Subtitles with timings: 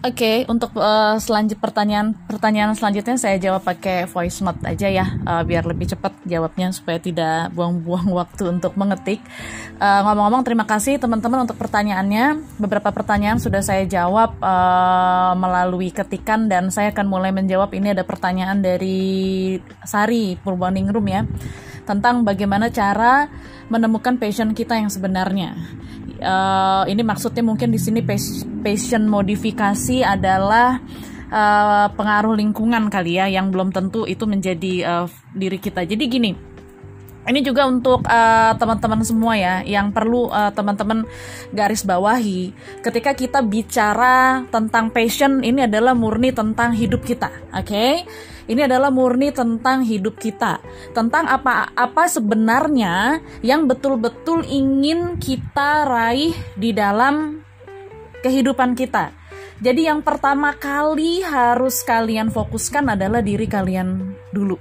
[0.00, 5.44] Oke, untuk uh, selanjut pertanyaan pertanyaan selanjutnya saya jawab pakai voice note aja ya, uh,
[5.44, 9.20] biar lebih cepat jawabnya supaya tidak buang-buang waktu untuk mengetik.
[9.76, 12.40] Uh, ngomong-ngomong, terima kasih teman-teman untuk pertanyaannya.
[12.56, 17.68] Beberapa pertanyaan sudah saya jawab uh, melalui ketikan dan saya akan mulai menjawab.
[17.68, 21.28] Ini ada pertanyaan dari Sari Purbaningrum ya
[21.90, 23.26] tentang bagaimana cara
[23.66, 25.58] menemukan passion kita yang sebenarnya
[26.22, 28.04] uh, ini maksudnya mungkin di sini
[28.62, 30.78] passion modifikasi adalah
[31.32, 35.82] uh, pengaruh lingkungan kali ya yang belum tentu itu menjadi uh, diri kita.
[35.86, 36.30] Jadi gini,
[37.30, 41.06] ini juga untuk uh, teman-teman semua ya yang perlu uh, teman-teman
[41.54, 42.50] garis bawahi
[42.82, 47.70] ketika kita bicara tentang passion ini adalah murni tentang hidup kita, oke?
[47.70, 48.02] Okay?
[48.50, 50.58] Ini adalah murni tentang hidup kita,
[50.90, 57.46] tentang apa apa sebenarnya yang betul-betul ingin kita raih di dalam
[58.26, 59.14] kehidupan kita.
[59.62, 64.58] Jadi yang pertama kali harus kalian fokuskan adalah diri kalian dulu.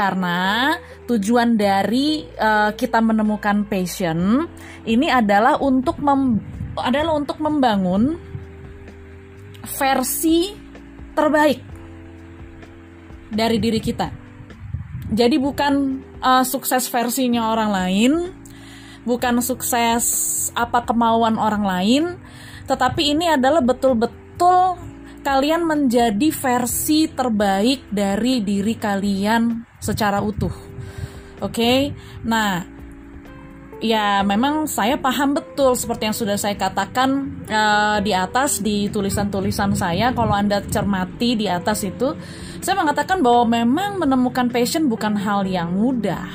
[0.00, 0.72] Karena
[1.04, 4.48] tujuan dari uh, kita menemukan passion
[4.88, 6.40] ini adalah untuk mem
[6.80, 8.16] adalah untuk membangun
[9.76, 10.56] versi
[11.12, 11.60] terbaik
[13.28, 14.08] dari diri kita.
[15.12, 18.12] Jadi bukan uh, sukses versinya orang lain,
[19.04, 20.08] bukan sukses
[20.56, 22.04] apa kemauan orang lain,
[22.64, 24.80] tetapi ini adalah betul-betul
[25.20, 30.52] kalian menjadi versi terbaik dari diri kalian secara utuh.
[31.40, 31.78] Oke, okay?
[32.24, 32.64] nah
[33.80, 39.72] ya memang saya paham betul seperti yang sudah saya katakan uh, di atas di tulisan-tulisan
[39.72, 42.12] saya kalau anda cermati di atas itu
[42.60, 46.28] saya mengatakan bahwa memang menemukan passion bukan hal yang mudah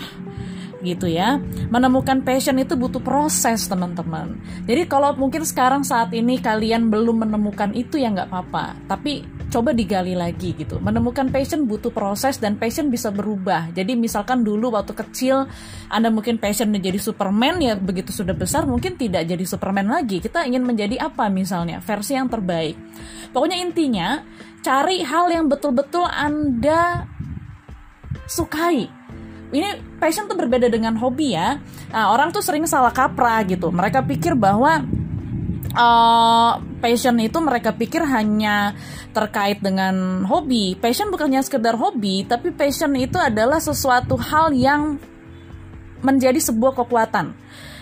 [0.85, 1.41] gitu ya.
[1.73, 4.37] Menemukan passion itu butuh proses teman-teman.
[4.69, 8.77] Jadi kalau mungkin sekarang saat ini kalian belum menemukan itu ya nggak apa-apa.
[8.85, 10.77] Tapi coba digali lagi gitu.
[10.83, 13.71] Menemukan passion butuh proses dan passion bisa berubah.
[13.71, 15.47] Jadi misalkan dulu waktu kecil
[15.87, 20.19] Anda mungkin passion menjadi Superman ya begitu sudah besar mungkin tidak jadi Superman lagi.
[20.21, 21.79] Kita ingin menjadi apa misalnya?
[21.81, 22.75] Versi yang terbaik.
[23.31, 24.23] Pokoknya intinya
[24.63, 27.05] cari hal yang betul-betul Anda
[28.25, 28.89] sukai
[29.55, 31.59] ini passion tuh berbeda dengan hobi ya.
[31.91, 33.71] Nah, orang tuh sering salah kaprah gitu.
[33.71, 34.83] Mereka pikir bahwa
[35.75, 38.75] uh, passion itu mereka pikir hanya
[39.15, 40.75] terkait dengan hobi.
[40.75, 44.99] Passion bukannya sekedar hobi, tapi passion itu adalah sesuatu hal yang
[46.03, 47.33] menjadi sebuah kekuatan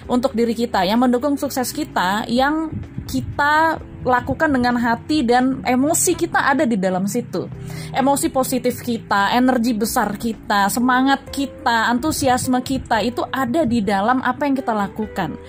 [0.07, 2.72] untuk diri kita yang mendukung sukses kita yang
[3.07, 7.47] kita lakukan dengan hati dan emosi kita ada di dalam situ.
[7.96, 14.44] Emosi positif kita, energi besar kita, semangat kita, antusiasme kita itu ada di dalam apa
[14.44, 15.40] yang kita lakukan.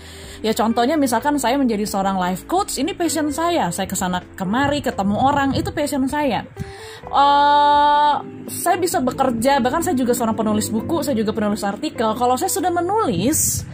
[0.45, 3.73] Ya contohnya misalkan saya menjadi seorang life coach, ini passion saya.
[3.73, 6.45] Saya ke sana kemari ketemu orang, itu passion saya.
[7.09, 8.21] Uh,
[8.53, 12.13] saya bisa bekerja, bahkan saya juga seorang penulis buku, saya juga penulis artikel.
[12.13, 13.65] Kalau saya sudah menulis,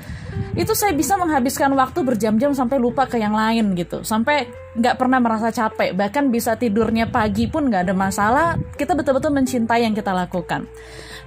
[0.59, 4.03] itu saya bisa menghabiskan waktu berjam-jam sampai lupa ke yang lain gitu.
[4.03, 5.95] Sampai nggak pernah merasa capek.
[5.95, 8.47] Bahkan bisa tidurnya pagi pun nggak ada masalah.
[8.75, 10.67] Kita betul-betul mencintai yang kita lakukan.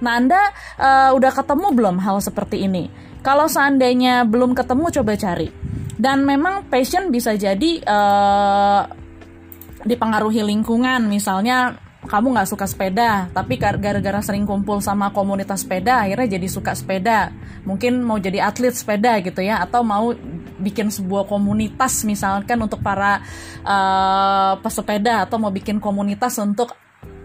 [0.04, 0.40] Nah anda
[0.76, 2.90] uh, udah ketemu belum hal seperti ini?
[3.24, 5.48] Kalau seandainya belum ketemu coba cari.
[5.94, 8.82] Dan memang passion bisa jadi uh,
[9.86, 11.06] dipengaruhi lingkungan.
[11.08, 16.76] Misalnya kamu nggak suka sepeda, tapi gara-gara sering kumpul sama komunitas sepeda, akhirnya jadi suka
[16.76, 17.32] sepeda.
[17.64, 20.12] Mungkin mau jadi atlet sepeda gitu ya, atau mau
[20.60, 23.24] bikin sebuah komunitas misalkan untuk para
[23.64, 26.76] uh, pesepeda, atau mau bikin komunitas untuk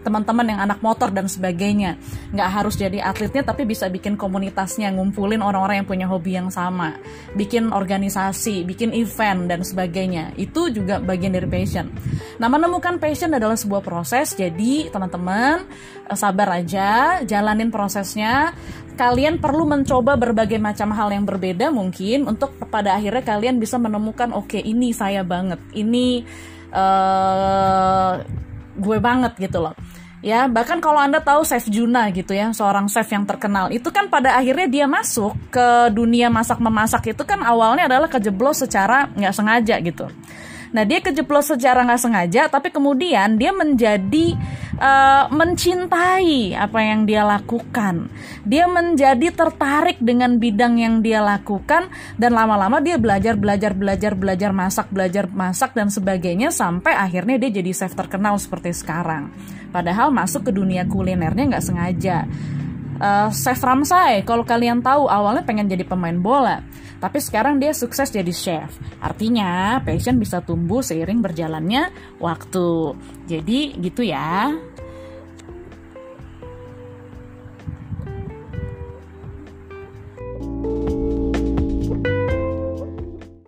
[0.01, 1.99] teman-teman yang anak motor dan sebagainya.
[2.31, 6.95] Nggak harus jadi atletnya tapi bisa bikin komunitasnya ngumpulin orang-orang yang punya hobi yang sama.
[7.35, 10.35] Bikin organisasi bikin event dan sebagainya.
[10.39, 11.91] Itu juga bagian dari passion.
[12.39, 14.33] Nah menemukan passion adalah sebuah proses.
[14.35, 15.67] Jadi teman-teman
[16.07, 18.55] eh, sabar aja jalanin prosesnya.
[18.99, 24.35] Kalian perlu mencoba berbagai macam hal yang berbeda mungkin untuk pada akhirnya kalian bisa menemukan
[24.35, 25.55] oke okay, ini saya banget.
[25.71, 26.27] Ini
[26.75, 28.13] uh,
[28.79, 29.75] gue banget gitu loh.
[30.19, 34.11] Ya bahkan kalau anda tahu chef Juna gitu ya seorang chef yang terkenal itu kan
[34.11, 39.31] pada akhirnya dia masuk ke dunia masak memasak itu kan awalnya adalah kejeblos secara nggak
[39.31, 40.11] sengaja gitu.
[40.69, 44.37] Nah dia kejeblos secara nggak sengaja, tapi kemudian dia menjadi
[44.79, 48.07] uh, mencintai apa yang dia lakukan.
[48.47, 54.51] Dia menjadi tertarik dengan bidang yang dia lakukan dan lama-lama dia belajar belajar belajar belajar
[54.55, 59.29] masak belajar masak dan sebagainya sampai akhirnya dia jadi chef terkenal seperti sekarang.
[59.69, 62.25] Padahal masuk ke dunia kulinernya nggak sengaja
[62.99, 66.61] uh, Chef Ramsay, kalau kalian tahu awalnya pengen jadi pemain bola,
[66.99, 68.75] tapi sekarang dia sukses jadi chef.
[68.99, 72.93] Artinya passion bisa tumbuh seiring berjalannya waktu.
[73.23, 74.51] Jadi gitu ya.